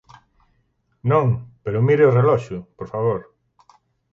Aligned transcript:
Non, 1.11 1.27
pero 1.63 1.85
mire 1.87 2.03
o 2.09 2.15
reloxo, 2.17 2.57
por 2.77 2.87
favor. 2.93 3.21